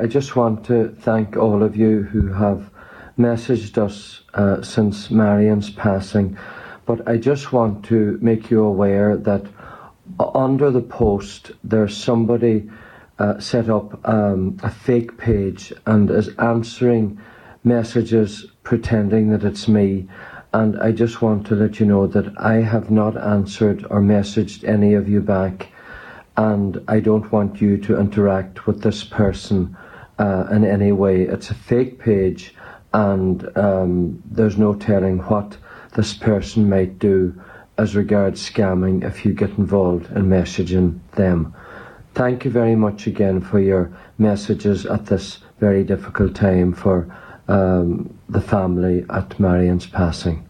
I 0.00 0.06
just 0.06 0.34
want 0.34 0.64
to 0.64 0.96
thank 1.00 1.36
all 1.36 1.62
of 1.62 1.76
you 1.76 2.04
who 2.04 2.32
have 2.32 2.70
messaged 3.18 3.76
us 3.76 4.22
uh, 4.32 4.62
since 4.62 5.10
Marion's 5.10 5.68
passing, 5.68 6.38
but 6.86 7.06
I 7.06 7.18
just 7.18 7.52
want 7.52 7.84
to 7.86 8.18
make 8.22 8.50
you 8.50 8.64
aware 8.64 9.14
that 9.18 9.44
under 10.34 10.70
the 10.70 10.80
post 10.80 11.50
there's 11.62 11.94
somebody 11.94 12.70
uh, 13.18 13.38
set 13.40 13.68
up 13.68 14.08
um, 14.08 14.56
a 14.62 14.70
fake 14.70 15.18
page 15.18 15.70
and 15.84 16.10
is 16.10 16.30
answering 16.38 17.20
messages 17.62 18.46
pretending 18.62 19.28
that 19.32 19.44
it's 19.44 19.68
me. 19.68 20.08
And 20.54 20.80
I 20.80 20.92
just 20.92 21.20
want 21.20 21.46
to 21.48 21.54
let 21.54 21.78
you 21.78 21.84
know 21.84 22.06
that 22.06 22.32
I 22.38 22.62
have 22.62 22.90
not 22.90 23.18
answered 23.18 23.84
or 23.90 24.00
messaged 24.00 24.64
any 24.66 24.94
of 24.94 25.10
you 25.10 25.20
back, 25.20 25.68
and 26.38 26.82
I 26.88 27.00
don't 27.00 27.30
want 27.30 27.60
you 27.60 27.76
to 27.76 28.00
interact 28.00 28.66
with 28.66 28.80
this 28.80 29.04
person 29.04 29.76
uh, 30.20 30.46
in 30.52 30.64
any 30.64 30.92
way. 30.92 31.22
It's 31.22 31.50
a 31.50 31.54
fake 31.54 31.98
page, 31.98 32.54
and 32.92 33.56
um, 33.56 34.22
there's 34.30 34.58
no 34.58 34.74
telling 34.74 35.18
what 35.18 35.56
this 35.96 36.14
person 36.14 36.68
might 36.68 36.98
do 36.98 37.40
as 37.78 37.96
regards 37.96 38.48
scamming 38.48 39.02
if 39.02 39.24
you 39.24 39.32
get 39.32 39.50
involved 39.50 40.10
in 40.12 40.26
messaging 40.26 41.00
them. 41.12 41.54
Thank 42.14 42.44
you 42.44 42.50
very 42.50 42.76
much 42.76 43.06
again 43.06 43.40
for 43.40 43.58
your 43.58 43.90
messages 44.18 44.84
at 44.84 45.06
this 45.06 45.38
very 45.58 45.84
difficult 45.84 46.34
time 46.34 46.74
for 46.74 47.14
um, 47.48 48.18
the 48.28 48.40
family 48.40 49.06
at 49.08 49.40
Marion's 49.40 49.86
passing. 49.86 50.46